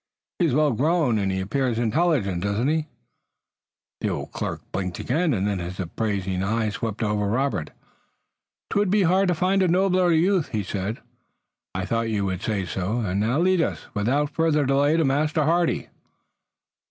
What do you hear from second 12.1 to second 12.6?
would